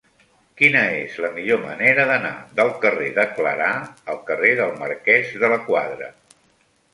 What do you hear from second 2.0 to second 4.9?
d'anar del carrer de Clarà al carrer del